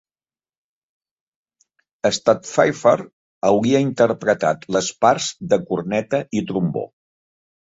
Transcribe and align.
Stadtpfeifer 2.17 2.95
hauria 3.51 3.83
interpretat 3.89 4.67
les 4.77 4.91
parts 5.07 5.29
de 5.53 5.61
corneta 5.69 6.23
i 6.41 6.45
trombó. 6.53 6.87